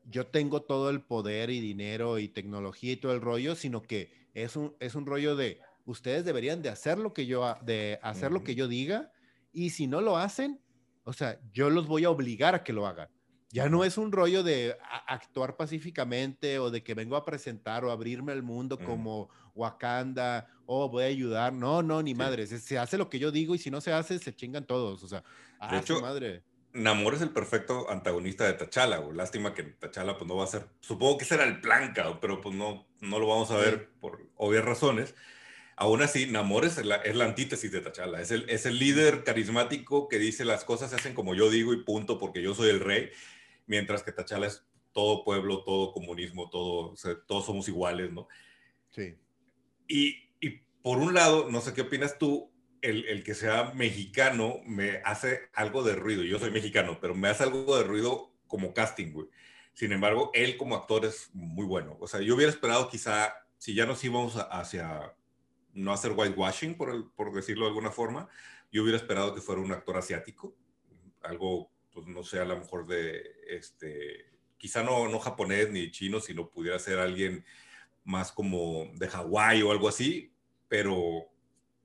[0.06, 4.12] yo tengo todo el poder y dinero y tecnología y todo el rollo, sino que
[4.34, 8.32] es un, es un rollo de ustedes deberían de hacer lo que yo, de hacer
[8.32, 9.12] lo que yo diga,
[9.52, 10.62] y si no lo hacen,
[11.04, 13.10] o sea, yo los voy a obligar a que lo hagan.
[13.52, 17.92] Ya no es un rollo de actuar pacíficamente o de que vengo a presentar o
[17.92, 21.52] abrirme al mundo como Wakanda o voy a ayudar.
[21.52, 22.48] No, no, ni madre.
[22.48, 25.04] Se, hace lo que yo digo y si no se hace, se chingan todos.
[25.04, 25.24] O sea,
[25.70, 26.44] de hecho, madre.
[26.74, 29.02] Namor es el perfecto antagonista de T'Challa.
[29.14, 30.68] Lástima que T'Challa pues no va a ser.
[30.80, 34.64] Supongo que será el plan, pero pues no, no lo vamos a ver por obvias
[34.64, 35.14] razones.
[35.76, 38.22] Aún así, Namor es la, es la antítesis de T'Challa.
[38.22, 41.74] Es el, es el líder carismático que dice las cosas se hacen como yo digo
[41.74, 43.10] y punto, porque yo soy el rey
[43.72, 46.94] mientras que Tachala es todo pueblo, todo comunismo, todo,
[47.26, 48.28] todos somos iguales, ¿no?
[48.90, 49.16] Sí.
[49.88, 54.60] Y, y, por un lado, no sé qué opinas tú, el, el, que sea mexicano
[54.66, 56.24] me hace algo de ruido.
[56.24, 59.28] Yo soy mexicano, pero me hace algo de ruido como casting, güey.
[59.72, 61.96] Sin embargo, él como actor es muy bueno.
[62.02, 65.16] O sea, yo hubiera esperado quizá, si ya nos íbamos hacia
[65.72, 68.28] no hacer whitewashing, por, el, por decirlo de alguna forma,
[68.70, 70.54] yo hubiera esperado que fuera un actor asiático,
[71.22, 74.26] algo pues no sé, a lo mejor de, este,
[74.58, 77.44] quizá no, no japonés ni chino, sino pudiera ser alguien
[78.04, 80.32] más como de Hawái o algo así,
[80.68, 81.28] pero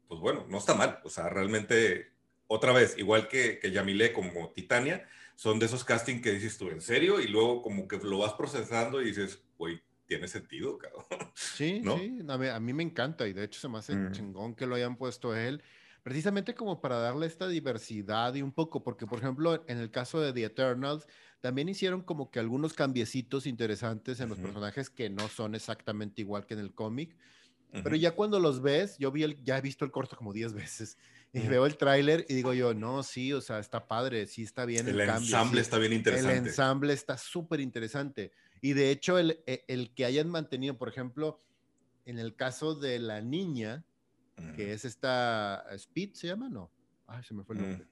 [0.09, 2.13] pues bueno, no está mal, o sea, realmente,
[2.47, 6.69] otra vez, igual que, que Yamile como Titania, son de esos castings que dices tú,
[6.69, 7.21] ¿en serio?
[7.21, 11.05] Y luego como que lo vas procesando y dices, güey, tiene sentido, cabrón.
[11.35, 14.13] Sí, sí, a mí, me encanta y de hecho se me hace mm.
[14.13, 15.63] chingón que lo hayan puesto él
[16.07, 20.21] precisamente como para darle esta diversidad y un poco, porque por ejemplo en el caso
[20.21, 21.05] de The Eternals
[21.41, 26.47] también hicieron como que algunos cambiecitos interesantes en los personajes que no son exactamente igual
[26.47, 27.17] que en el cómic,
[27.83, 30.53] pero ya cuando los ves, yo vi el, ya he visto el corto como 10
[30.55, 30.97] veces
[31.33, 34.65] y veo el tráiler y digo yo, no, sí, o sea, está padre, sí está
[34.65, 36.39] bien el, el ensamble está bien interesante.
[36.39, 38.31] El ensamble está súper interesante.
[38.61, 41.41] Y de hecho, el, e, el, que hayan mantenido, por ejemplo,
[42.05, 43.85] en el caso de la niña,
[44.55, 46.49] que es esta Speed, ¿se llama?
[46.49, 46.71] No.
[47.07, 47.87] Ay, se me fue el nombre.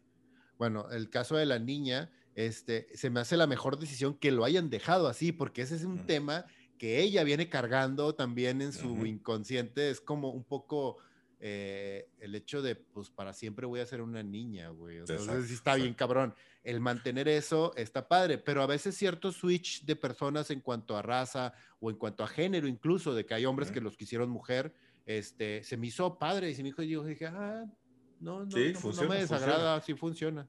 [0.58, 4.44] Bueno, el caso de la niña, este, se me hace la mejor decisión que lo
[4.44, 6.46] hayan dejado así, porque ese es un tema
[6.78, 10.98] que ella viene cargando también en su inconsciente, es como un poco
[11.40, 14.98] eh, el hecho de, pues para siempre voy a ser una niña, güey.
[14.98, 16.34] Entonces sí está bien cabrón.
[16.62, 21.02] El mantener eso está padre, pero a veces cierto switch de personas en cuanto a
[21.02, 24.74] raza o en cuanto a género, incluso de que hay hombres que los quisieron mujer,
[25.06, 27.64] este, se me hizo padre y se me dijo, yo dije, ah,
[28.20, 30.48] no, no, no, me desagrada, así funciona.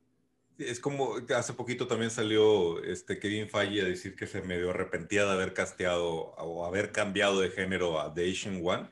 [0.57, 5.25] Es como hace poquito también salió este Kevin Feige a decir que se medio arrepentía
[5.25, 8.87] de haber casteado o haber cambiado de género a The Asian One.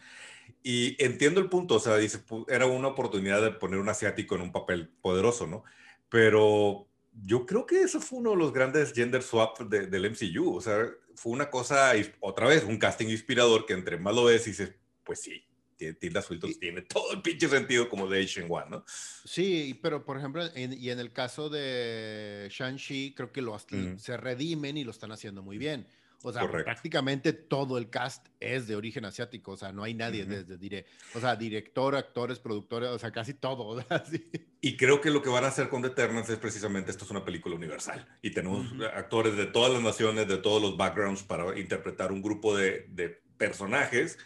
[0.62, 4.42] Y entiendo el punto, o sea, dice, era una oportunidad de poner un asiático en
[4.42, 5.64] un papel poderoso, ¿no?
[6.10, 6.88] Pero
[7.26, 10.86] yo creo que eso fue uno de los grandes gender swap del MCU, o sea,
[11.16, 14.74] fue una cosa, otra vez, un casting inspirador que entre más lo ves y dices,
[15.04, 15.46] pues sí,
[15.78, 18.86] Tilda Swinton tiene todo el pinche sentido como de Asian One, ¿no?
[18.88, 23.58] Sí, pero por ejemplo, y en el caso de Shang-Chi, creo que lo,
[23.98, 25.88] se redimen y lo están haciendo muy bien.
[26.26, 30.24] O sea, prácticamente todo el cast es de origen asiático, o sea, no hay nadie
[30.24, 33.84] desde, diré, o sea, director, actores, productores, o sea, casi todo.
[34.66, 37.12] Y creo que lo que van a hacer con The Eternals es precisamente, esto es
[37.12, 41.60] una película universal, y tenemos actores de todas las naciones, de todos los backgrounds para
[41.60, 44.18] interpretar un grupo de, de personajes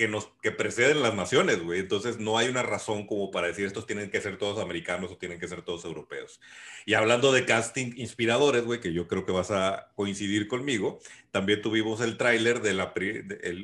[0.00, 1.80] que nos que preceden las naciones, güey.
[1.80, 5.18] Entonces no hay una razón como para decir estos tienen que ser todos americanos o
[5.18, 6.40] tienen que ser todos europeos.
[6.86, 11.00] Y hablando de casting inspiradores, güey, que yo creo que vas a coincidir conmigo,
[11.32, 12.94] también tuvimos el tráiler de, la,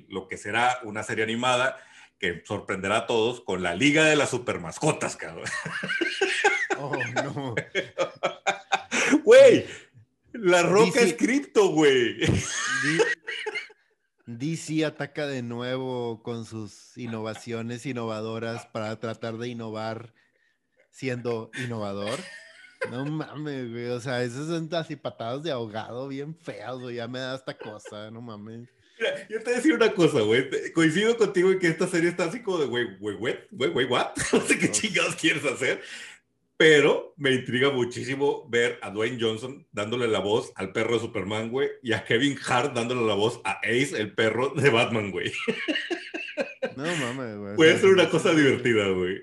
[0.09, 1.79] lo que será una serie animada
[2.19, 5.49] que sorprenderá a todos con la Liga de las Supermascotas, cabrón.
[6.79, 6.95] Oh,
[7.25, 7.55] no.
[9.25, 9.65] Güey,
[10.35, 12.19] la roca es cripto, güey.
[14.27, 20.13] DC ataca de nuevo con sus innovaciones innovadoras para tratar de innovar
[20.91, 22.19] siendo innovador.
[22.91, 23.87] No mames, güey.
[23.87, 26.97] O sea, esos son así patadas de ahogado bien feas, güey.
[26.97, 28.69] Ya me da esta cosa, no mames.
[28.99, 30.49] Mira, yo te voy a decir una cosa, güey.
[30.73, 33.17] Coincido contigo en que esta serie está así como de, güey, güey,
[33.51, 34.13] güey, güey, what?
[34.33, 35.83] No sé qué chingados quieres hacer
[36.57, 41.51] pero me intriga muchísimo ver a Dwayne Johnson dándole la voz al perro de Superman,
[41.51, 45.33] güey, y a Kevin Hart dándole la voz a Ace, el perro de Batman, güey.
[46.77, 47.57] No mames, güey.
[47.57, 49.19] Puede ser una cosa divertida, güey.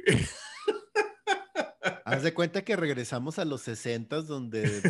[2.06, 4.82] Haz de cuenta que regresamos a los 60 donde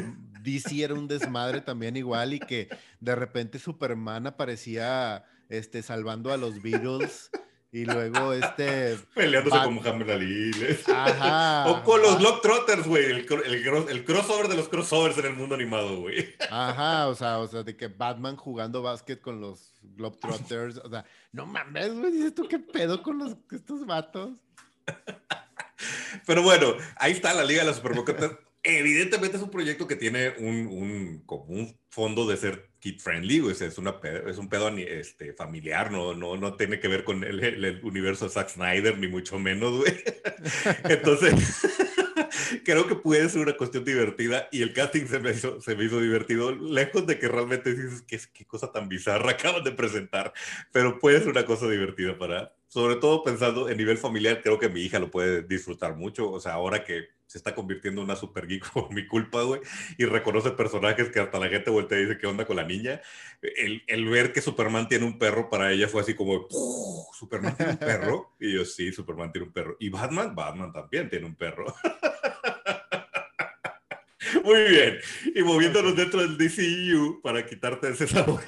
[0.41, 6.37] DC era un desmadre también igual y que de repente Superman aparecía este, salvando a
[6.37, 7.29] los Beatles
[7.73, 8.99] y luego este.
[9.15, 10.51] Peleándose con Muhammad Ali.
[10.93, 11.67] Ajá.
[11.71, 13.05] O con los Globetrotters, güey.
[13.05, 13.25] El,
[13.89, 16.35] el, crossover de los crossovers en el mundo animado, güey.
[16.51, 20.77] Ajá, o sea, o sea, de que Batman jugando básquet con los Globetrotters.
[20.77, 22.11] O sea, no mames, güey.
[22.11, 24.33] Dices tú qué pedo con los, estos vatos.
[26.27, 30.33] Pero bueno, ahí está la Liga de las Superbocotas evidentemente es un proyecto que tiene
[30.39, 33.55] un, un, como un fondo de ser kid friendly, güey.
[33.59, 37.43] Es, una, es un pedo este, familiar, no, no, no tiene que ver con el,
[37.43, 39.93] el universo de Zack Snyder, ni mucho menos, güey.
[40.85, 41.33] Entonces,
[42.63, 45.85] creo que puede ser una cuestión divertida y el casting se me hizo, se me
[45.85, 50.33] hizo divertido, lejos de que realmente dices que qué cosa tan bizarra acaban de presentar,
[50.71, 54.69] pero puede ser una cosa divertida para, sobre todo pensando en nivel familiar, creo que
[54.69, 58.15] mi hija lo puede disfrutar mucho, o sea, ahora que se está convirtiendo en una
[58.15, 59.59] super geek por mi culpa, güey,
[59.97, 63.01] y reconoce personajes que hasta la gente voltea y dice, ¿qué onda con la niña?
[63.41, 66.47] El, el ver que Superman tiene un perro para ella fue así como,
[67.11, 68.35] ¿Superman tiene un perro?
[68.39, 69.77] Y yo, sí, Superman tiene un perro.
[69.79, 70.35] ¿Y Batman?
[70.35, 71.73] Batman también tiene un perro.
[74.43, 74.99] Muy bien.
[75.33, 78.43] Y moviéndonos dentro del DCU para quitarte ese sabor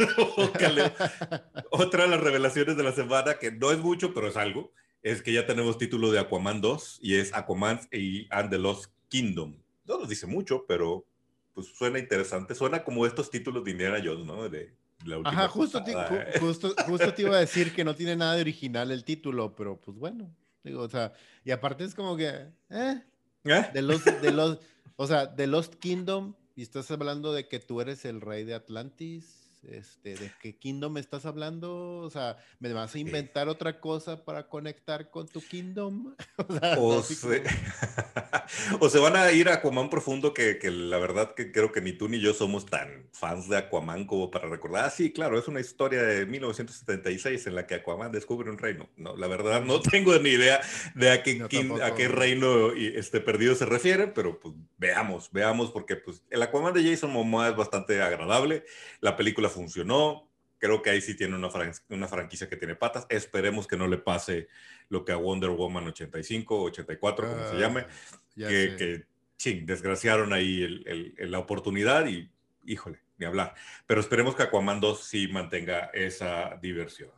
[1.72, 4.74] Otra de las revelaciones de la semana, que no es mucho, pero es algo,
[5.06, 8.92] es que ya tenemos título de Aquaman 2 y es Aquaman y And the Lost
[9.08, 9.56] Kingdom.
[9.86, 11.06] No nos dice mucho, pero
[11.54, 12.56] pues suena interesante.
[12.56, 14.50] Suena como estos títulos de Indiana Jones, ¿no?
[14.50, 14.74] De,
[15.06, 15.94] la última Ajá, justo te,
[16.40, 19.80] justo, justo te iba a decir que no tiene nada de original el título, pero
[19.80, 20.28] pues bueno.
[20.64, 21.14] Digo, o sea,
[21.44, 23.04] y aparte es como que, eh,
[23.44, 23.70] ¿Eh?
[23.74, 24.58] De los, de los,
[24.96, 28.56] o sea, de Lost Kingdom, y estás hablando de que tú eres el rey de
[28.56, 31.98] Atlantis, este, ¿de qué Kingdom estás hablando?
[32.00, 36.16] O sea, ¿me vas a inventar otra cosa para conectar con tu Kingdom?
[36.78, 37.44] o, se...
[38.80, 39.00] o, se...
[39.00, 42.08] van a ir a Aquaman profundo que, que, la verdad que creo que ni tú
[42.08, 44.86] ni yo somos tan fans de Aquaman como para recordar.
[44.86, 48.90] Ah, sí, claro, es una historia de 1976 en la que Aquaman descubre un reino.
[48.96, 50.62] No, la verdad no tengo ni idea
[50.94, 51.42] de a qué,
[51.82, 56.74] a qué reino este, perdido se refiere, pero pues veamos, veamos, porque pues el Aquaman
[56.74, 58.66] de Jason Momoa es bastante agradable.
[59.00, 60.30] La película funcionó.
[60.60, 61.50] Creo que ahí sí tiene una,
[61.90, 63.06] una franquicia que tiene patas.
[63.10, 64.48] Esperemos que no le pase
[64.90, 67.88] lo que a Wonder Woman 85, 84, como se llame, ah,
[68.36, 69.06] que,
[69.38, 70.84] sí, desgraciaron ahí
[71.18, 72.30] la oportunidad y,
[72.66, 73.56] híjole, ni hablar.
[73.86, 77.12] Pero esperemos que Aquaman 2 sí mantenga esa diversión.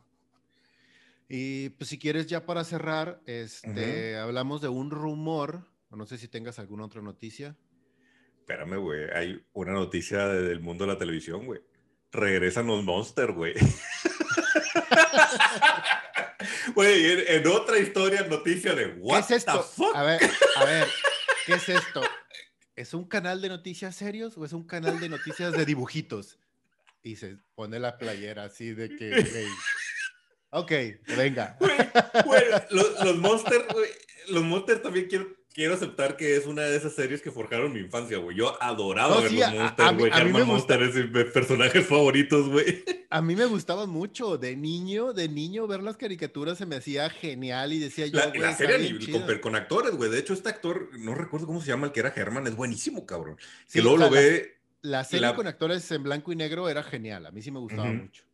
[1.28, 6.26] Y pues si quieres ya para cerrar, este, hablamos de un rumor, no sé si
[6.26, 7.54] tengas alguna otra noticia.
[8.38, 11.60] Espérame, güey, hay una noticia del mundo de la televisión, güey.
[12.12, 13.54] Regresan los Monsters, güey.
[16.74, 19.92] Güey, en, otra historia, noticia de What ¿Qué es esto?
[19.94, 20.20] A ver,
[20.56, 20.86] a ver,
[21.46, 22.02] ¿qué es esto?
[22.76, 26.38] ¿Es un canal de noticias serios o es un canal de noticias de dibujitos?
[27.02, 29.48] Y se pone la playera así de que,
[30.50, 30.72] Ok,
[31.16, 31.58] venga.
[32.70, 33.64] los, los Monsters,
[34.28, 35.26] los Monsters también quiero,
[35.58, 38.36] quiero aceptar que es una de esas series que forjaron mi infancia, güey.
[38.36, 40.12] Yo adoraba ver los Monsters, güey.
[40.14, 42.84] Herman Monster es mis personajes favoritos, güey.
[43.10, 44.38] A mí me gustaban mucho.
[44.38, 48.32] De niño, de niño, ver las caricaturas se me hacía genial y decía yo, La,
[48.32, 50.08] la serie con, con, actores, güey.
[50.08, 53.04] De hecho, este actor, no recuerdo cómo se llama, el que era Herman, es buenísimo,
[53.04, 53.36] cabrón.
[53.68, 54.60] que luego lo ve...
[54.82, 57.26] La, serie con actores en blanco y negro era genial.
[57.26, 58.27] A mí sí me gustaba mucho.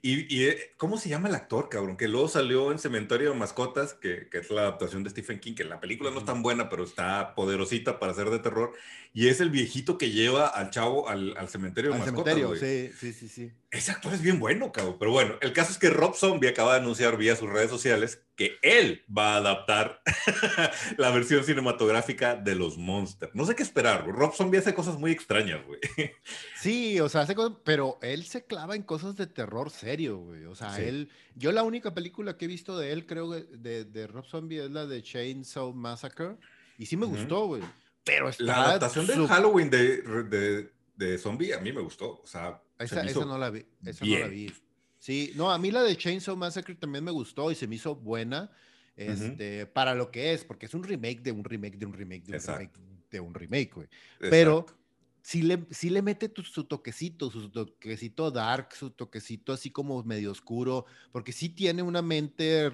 [0.00, 1.96] Y, eh, ¿cómo se llama el actor, cabrón?
[1.96, 5.64] Que luego salió en Cementerio de Mascotas, que, es la adaptación de Stephen King, que
[5.64, 8.72] la película no es tan buena, pero está poderosita para ser de terror.
[9.12, 12.36] Y es el viejito que lleva al chavo al, cementerio de mascotas.
[12.60, 13.52] sí, sí, sí, sí.
[13.70, 14.96] Ese actor es bien bueno, cabrón.
[14.98, 18.22] Pero bueno, el caso es que Rob Zombie acaba de anunciar vía sus redes sociales
[18.34, 20.00] que él va a adaptar
[20.96, 23.34] la versión cinematográfica de los Monsters.
[23.34, 24.06] No sé qué esperar.
[24.06, 25.80] Rob Zombie hace cosas muy extrañas, güey.
[26.60, 30.44] Sí, o sea, hace cosas, pero él se clava en cosas de terror serio, güey.
[30.46, 34.06] O sea, él, yo la única película que he visto de él, creo, de, de
[34.06, 36.36] Rob Zombie es la de Chainsaw Massacre.
[36.78, 37.62] Y sí me gustó, güey.
[38.08, 42.22] Pero está La adaptación de Halloween de, de, de, Zombie a mí me gustó.
[42.22, 43.66] O sea, esa, no la vi.
[43.84, 44.52] Esa no la vi.
[44.98, 47.94] Sí, no, a mí la de Chainsaw Massacre también me gustó y se me hizo
[47.94, 48.50] buena.
[48.96, 52.24] Este, para lo que es, porque es un remake de un remake de un remake
[52.24, 52.72] de un remake
[53.10, 53.88] de un remake, güey.
[54.18, 54.66] Pero
[55.22, 60.32] sí le, sí le mete su toquecito, su toquecito dark, su toquecito así como medio
[60.32, 62.72] oscuro, porque sí tiene una mente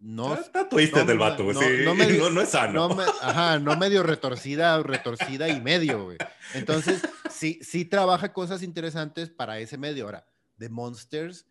[0.00, 1.66] no está twisted del vato, no, sí.
[1.84, 1.94] no,
[2.30, 2.88] no, es sano.
[3.20, 6.18] ajá, no medio retorcida, retorcida y medio, güey.
[6.54, 10.04] Entonces, sí, sí trabaja cosas interesantes para ese medio.
[10.04, 10.26] Ahora,
[10.58, 11.46] The Monsters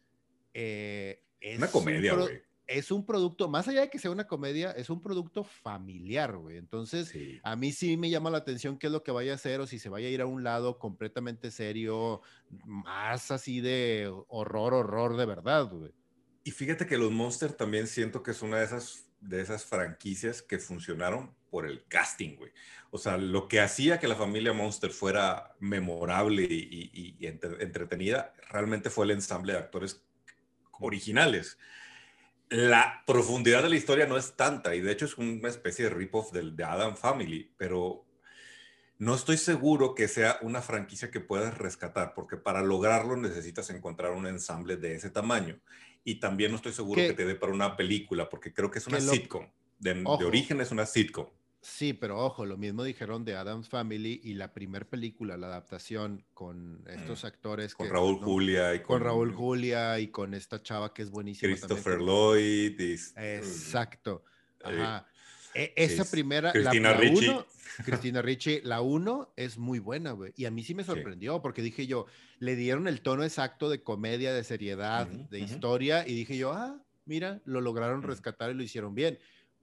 [0.54, 2.42] eh, es una comedia, güey.
[2.66, 6.58] Es un producto, más allá de que sea una comedia, es un producto familiar, güey.
[6.58, 9.62] Entonces, a mí sí me llama la atención qué es lo que vaya a hacer
[9.62, 12.22] o si se vaya a ir a un lado completamente serio,
[12.66, 15.94] más así de horror, horror de verdad, güey.
[16.48, 20.42] Y fíjate que los Monsters también siento que es una de esas, de esas franquicias
[20.42, 22.54] que funcionaron por el casting, güey.
[22.90, 29.04] O sea, lo que hacía que la familia Monster fuera memorable y, entretenida realmente fue
[29.04, 30.02] el ensamble de actores
[30.80, 31.60] originales.
[32.48, 35.92] La profundidad de la historia no es tanta y de hecho es una especie de
[35.92, 38.06] rip-off de, de Adam Family, pero
[39.00, 44.14] no estoy seguro que sea una franquicia que puedas rescatar, porque para lograrlo necesitas encontrar
[44.14, 45.60] un ensamble de ese tamaño.
[46.08, 48.88] Y también no estoy seguro que te dé para una película, porque creo que es
[48.88, 49.46] una sitcom.
[49.78, 51.28] De, de, origen es una sitcom.
[51.60, 56.24] Sí, pero ojo, lo mismo dijeron de Adam's Family y la primer película, la adaptación
[56.34, 57.28] con estos mm.
[57.28, 57.76] actores.
[57.76, 61.52] Con Raúl Julia y con, Raúl Julia y con esta chava que es buenísima.
[61.52, 62.80] Christopher Lloyd.
[62.80, 64.24] Exacto.
[64.63, 65.06] Ajá.
[65.58, 66.52] E, esa primera.
[66.52, 67.32] Cristina la, Ricci.
[67.86, 70.34] Cristina Ricci, la uno es muy buena, güey.
[70.36, 72.06] Y a mí sí me sorprendió porque dije yo,
[72.39, 76.82] le dieron el tono exacto de comedia, de seriedad, de historia y dije yo, ah,
[77.06, 79.20] mira, lo lograron rescatar y lo hicieron bien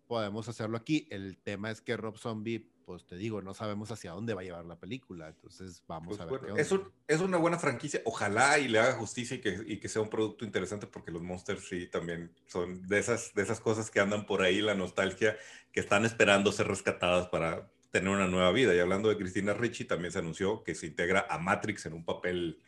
[0.06, 1.06] podemos hacerlo aquí.
[1.10, 4.44] El tema es que Rob Zombie, pues te digo, no sabemos hacia dónde va a
[4.44, 5.28] llevar la película.
[5.28, 6.40] Entonces vamos pues a ver.
[6.54, 6.74] qué es,
[7.08, 8.02] es, una buena franquicia.
[8.04, 11.22] Ojalá y le haga justicia y que, y que, sea un producto interesante porque los
[11.22, 15.36] Monsters sí también son de esas, de esas cosas que andan por ahí, la nostalgia,
[15.72, 18.74] que están esperando ser rescatadas para tener una nueva vida.
[18.74, 22.04] Y hablando de Cristina Ricci, también se anunció que se integra a Matrix en un
[22.04, 22.58] papel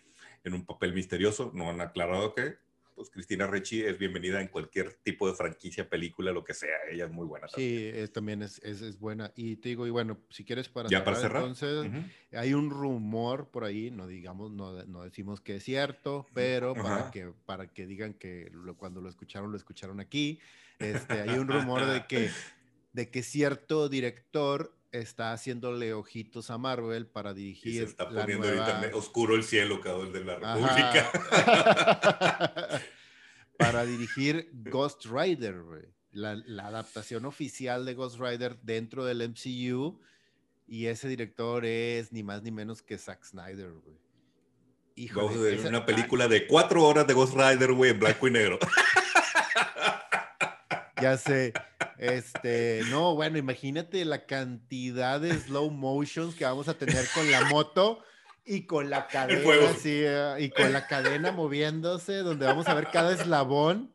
[0.46, 2.58] en un papel misterioso, no han aclarado qué,
[2.96, 6.76] pues Cristina Ricci es bienvenida en cualquier tipo de franquicia, película, lo que sea.
[6.90, 7.46] Ella es muy buena.
[7.46, 8.06] También.
[8.06, 9.32] Sí, también es, es, es, buena.
[9.36, 11.92] Y te digo, y bueno, si quieres para, ¿Ya para cerrar, entonces
[12.32, 17.10] hay un rumor por ahí, no digamos, no, no decimos que es cierto, pero para
[17.10, 20.40] que, para que digan que cuando lo escucharon, lo escucharon aquí.
[20.78, 22.30] Este, hay un rumor de que,
[22.94, 27.74] de que cierto director está haciéndole ojitos a Marvel para dirigir.
[27.74, 28.48] Y se está poniendo
[28.94, 31.10] oscuro el cielo, cabrón, de la República.
[33.58, 35.62] para dirigir Ghost Rider,
[36.12, 40.00] la, adaptación oficial de Ghost Rider dentro del MCU.
[40.68, 43.96] Y ese director es ni más ni menos que Zack Snyder, güey.
[44.96, 48.58] Es una película de cuatro horas de Ghost Rider, güey, en blanco y negro.
[51.00, 51.52] Ya sé.
[51.98, 57.44] Este, no, bueno, imagínate la cantidad de slow motions que vamos a tener con la
[57.44, 58.02] moto
[58.44, 59.40] y con la cadena,
[59.84, 63.92] eh, y con la cadena moviéndose, donde vamos a ver cada eslabón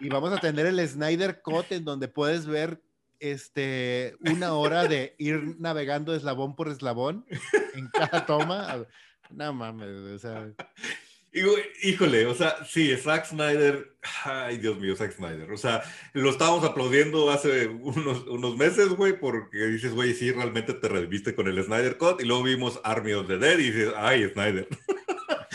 [0.00, 2.82] y vamos a tener el Snyder Cut en donde puedes ver
[3.20, 7.26] este, una hora de ir navegando eslabón por eslabón
[7.74, 8.86] en cada toma.
[9.30, 10.52] No mames, o sea.
[11.82, 15.82] Híjole, o sea, sí, Zack Snyder, ay Dios mío, Zack Snyder, o sea,
[16.14, 21.34] lo estábamos aplaudiendo hace unos, unos meses, güey, porque dices, güey, sí, realmente te reviste
[21.34, 24.66] con el Snyder Cut, y luego vimos Army of the Dead y dices, ay, Snyder.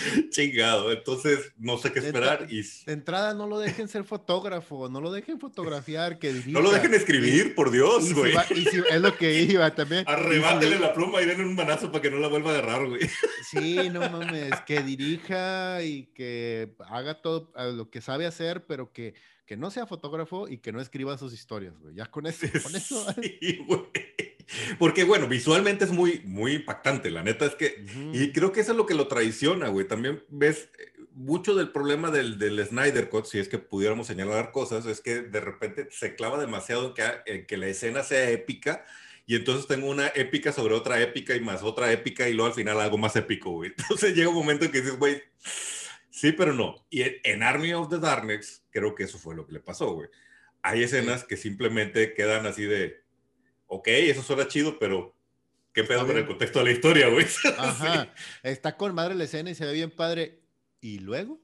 [0.29, 2.47] Chingado, entonces no sé qué esperar.
[2.47, 2.61] De, y...
[2.61, 6.93] de entrada, no lo dejen ser fotógrafo, no lo dejen fotografiar, que No lo dejen
[6.93, 8.33] escribir, por Dios, güey.
[8.89, 10.03] es lo que iba también.
[10.07, 13.01] Arrebátele la pluma y denle un manazo para que no la vuelva a agarrar, güey.
[13.49, 19.13] Sí, no mames, que dirija y que haga todo lo que sabe hacer, pero que,
[19.45, 21.95] que no sea fotógrafo y que no escriba sus historias, güey.
[21.95, 23.05] Ya con eso, con eso.
[23.21, 23.81] Sí, güey.
[24.79, 28.71] Porque, bueno, visualmente es muy, muy impactante, la neta es que, y creo que eso
[28.71, 29.87] es lo que lo traiciona, güey.
[29.87, 34.51] También ves eh, mucho del problema del, del, Snyder Cut, si es que pudiéramos señalar
[34.51, 36.93] cosas, es que de repente se clava demasiado
[37.25, 38.85] en que, la escena sea épica,
[39.25, 42.55] y entonces tengo una épica sobre otra épica y más otra épica, y luego al
[42.55, 43.71] final algo más épico, güey.
[43.77, 45.21] Entonces llega un momento en que dices, güey,
[46.09, 46.85] sí, pero no.
[46.89, 50.09] Y en Army of the Darkness, creo que eso fue lo que le pasó, güey.
[50.63, 53.00] Hay escenas que simplemente quedan así de,
[53.71, 55.15] ok, eso suena chido, pero
[55.73, 57.25] ¿qué pedo con el contexto de la historia, güey?
[57.57, 58.13] Ajá,
[58.43, 60.41] está con madre la escena y se ve bien padre.
[60.81, 61.39] ¿Y luego?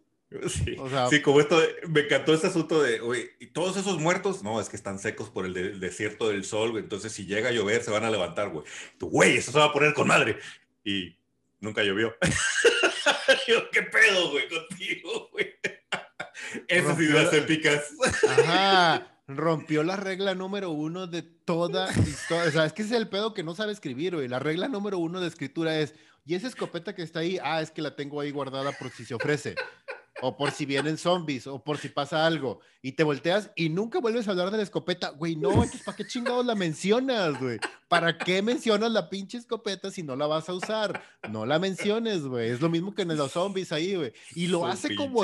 [0.50, 0.76] Sí,
[1.10, 1.58] sí como esto,
[1.88, 4.44] me encantó este asunto de, güey, ¿y todos esos muertos?
[4.44, 7.54] No, es que están secos por el, desierto del sol, güey, entonces si llega a
[7.54, 8.66] llover se van a levantar, güey.
[8.98, 10.38] Tú, güey, eso se va a poner con madre.
[10.84, 11.16] Y
[11.62, 12.14] nunca llovió.
[13.72, 15.56] ¿qué pedo, güey, contigo, güey?
[16.68, 17.90] Esas ideas épicas.
[18.28, 22.48] Ajá rompió la regla número uno de toda historia.
[22.48, 24.28] O sea, es que es el pedo que no sabe escribir, güey.
[24.28, 25.94] La regla número uno de escritura es,
[26.26, 29.06] y esa escopeta que está ahí, ah, es que la tengo ahí guardada por si
[29.06, 29.56] se ofrece
[30.22, 34.00] o por si vienen zombies, o por si pasa algo, y te volteas y nunca
[34.00, 37.60] vuelves a hablar de la escopeta, güey, no, entonces, ¿para qué chingados la mencionas, güey?
[37.88, 41.04] ¿Para qué mencionas la pinche escopeta si no la vas a usar?
[41.30, 44.66] No la menciones, güey, es lo mismo que en los zombies ahí, güey, y lo
[44.66, 45.24] hace como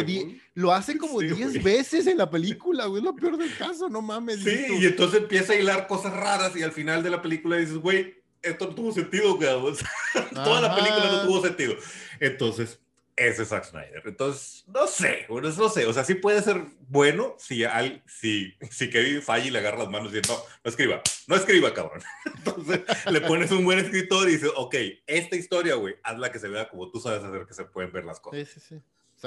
[0.54, 4.44] lo hace como 10 veces en la película, güey, lo peor del caso, no mames.
[4.44, 7.78] Sí, y entonces empieza a hilar cosas raras y al final de la película dices,
[7.78, 9.50] güey, esto no tuvo sentido, güey.
[10.34, 11.76] Toda la película no tuvo sentido.
[12.20, 12.80] Entonces,
[13.16, 14.02] ese es Zack Snyder.
[14.06, 15.86] Entonces, no sé, no sé.
[15.86, 19.80] O sea, sí puede ser bueno si, hay, si, si Kevin falla y le agarra
[19.80, 22.02] las manos y dice, no, no escriba, no escriba, cabrón.
[22.38, 26.48] Entonces, le pones un buen escritor y dices, ok, esta historia, güey, hazla que se
[26.48, 28.48] vea como tú sabes hacer que se pueden ver las cosas.
[28.48, 28.82] Sí, sí, sí.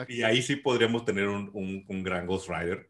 [0.08, 2.86] Y ahí sí podríamos tener un, un, un, gran Ghost Rider,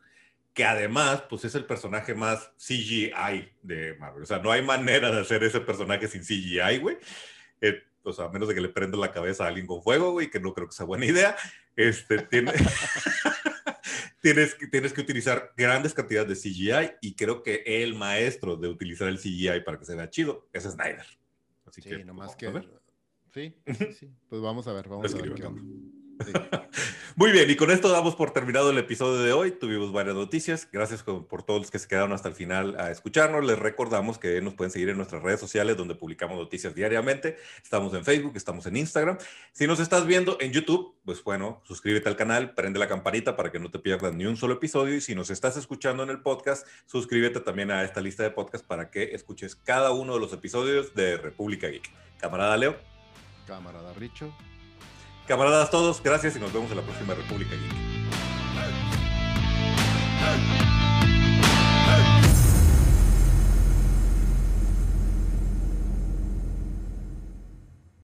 [0.53, 4.25] que además, pues es el personaje más CGI de Marvel.
[4.25, 6.97] O sea, no hay manera de hacer ese personaje sin CGI, güey.
[7.61, 10.13] Eh, o sea, a menos de que le prenda la cabeza a alguien con fuego,
[10.13, 11.37] güey, que no creo que sea buena idea,
[11.75, 12.53] este, tiene,
[14.21, 19.09] tienes, tienes que utilizar grandes cantidades de CGI y creo que el maestro de utilizar
[19.09, 21.07] el CGI para que se vea chido es Snyder.
[21.67, 22.51] Así sí, que, nomás que...
[23.35, 25.63] Sí, sí, sí, pues vamos a ver, vamos a ver qué onda.
[27.19, 29.51] Muy bien, y con esto damos por terminado el episodio de hoy.
[29.51, 30.69] Tuvimos varias noticias.
[30.71, 33.43] Gracias por todos los que se quedaron hasta el final a escucharnos.
[33.43, 37.39] Les recordamos que nos pueden seguir en nuestras redes sociales donde publicamos noticias diariamente.
[37.63, 39.17] Estamos en Facebook, estamos en Instagram.
[39.53, 43.51] Si nos estás viendo en YouTube, pues bueno, suscríbete al canal, prende la campanita para
[43.51, 44.95] que no te pierdas ni un solo episodio.
[44.95, 48.67] Y si nos estás escuchando en el podcast, suscríbete también a esta lista de podcast
[48.67, 51.91] para que escuches cada uno de los episodios de República Geek.
[52.19, 52.77] Camarada Leo.
[53.47, 54.31] Camarada Richo.
[55.27, 57.87] Camaradas todos, gracias y nos vemos en la próxima República Geek.